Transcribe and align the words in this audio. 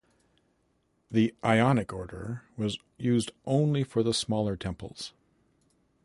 The 1.11 1.31
Ionic 1.45 1.93
order 1.93 2.41
was 2.57 2.79
used 2.97 3.31
only 3.45 3.83
for 3.83 4.01
the 4.01 4.15
smaller 4.15 4.57
temples. 4.57 5.13